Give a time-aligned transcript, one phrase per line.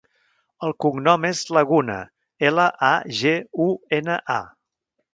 [0.67, 1.99] El cognom és Laguna:
[2.51, 3.73] ela, a, ge, u,
[4.03, 4.43] ena, a.